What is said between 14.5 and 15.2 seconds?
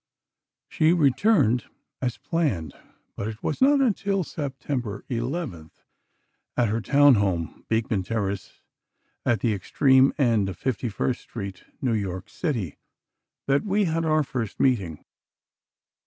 meeting.